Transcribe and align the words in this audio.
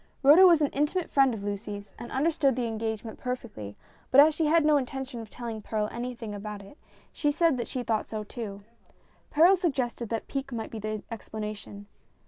Rhoda 0.23 0.47
was 0.47 0.61
an 0.61 0.71
intimate 0.71 1.11
friend 1.11 1.31
of 1.31 1.43
Lucy's, 1.43 1.93
and 1.99 2.11
understood 2.11 2.55
the 2.55 2.65
engagement 2.65 3.19
perfectly, 3.19 3.77
but 4.09 4.19
as 4.19 4.33
she 4.33 4.47
had 4.47 4.65
no 4.65 4.77
intention 4.77 5.19
of 5.21 5.29
telling 5.29 5.61
Perral 5.61 5.87
anything 5.91 6.31
whatever 6.31 6.41
about 6.41 6.61
it, 6.63 6.79
she 7.13 7.29
said 7.29 7.55
that 7.57 7.67
she 7.67 7.83
thought 7.83 8.07
so, 8.07 8.23
too. 8.23 8.63
Perral 9.31 9.55
suggested 9.55 10.09
that 10.09 10.27
pique 10.27 10.51
might 10.51 10.71
be 10.71 10.79
the 10.79 11.03
explanation. 11.11 11.85